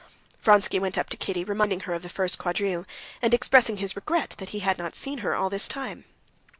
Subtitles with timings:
[0.41, 2.87] Vronsky went up to Kitty reminding her of the first quadrille,
[3.21, 6.05] and expressing his regret that he had not seen her all this time.